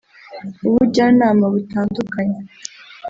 ubujyanama 0.67 1.45
butandukanye 1.53 2.39